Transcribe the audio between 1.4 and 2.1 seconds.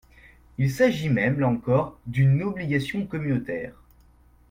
encore,